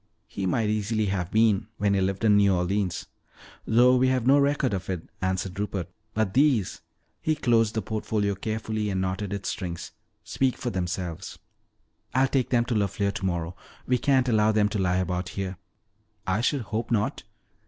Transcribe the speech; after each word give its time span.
"He 0.25 0.47
might 0.47 0.67
easily 0.67 1.05
have 1.05 1.29
been 1.29 1.67
when 1.77 1.93
he 1.93 2.01
lived 2.01 2.23
in 2.25 2.35
New 2.37 2.51
Orleans. 2.55 3.05
Though 3.67 3.95
we 3.97 4.07
have 4.07 4.25
no 4.25 4.39
record 4.39 4.73
of 4.73 4.89
it," 4.89 5.07
answered 5.21 5.59
Rupert. 5.59 5.91
"But 6.15 6.33
these," 6.33 6.81
he 7.21 7.35
closed 7.35 7.75
the 7.75 7.83
portfolio 7.83 8.33
carefully 8.33 8.89
and 8.89 8.99
knotted 8.99 9.31
its 9.31 9.49
strings, 9.49 9.91
"speak 10.23 10.57
for 10.57 10.71
themselves. 10.71 11.37
I'll 12.15 12.27
take 12.27 12.49
them 12.49 12.65
to 12.65 12.73
LeFleur 12.73 13.11
tomorrow. 13.13 13.55
We 13.85 13.99
can't 13.99 14.27
allow 14.27 14.51
them 14.51 14.69
to 14.69 14.79
lie 14.79 14.97
about 14.97 15.29
here." 15.29 15.57
"I 16.25 16.41
should 16.41 16.61
hope 16.61 16.89
not!" 16.89 17.21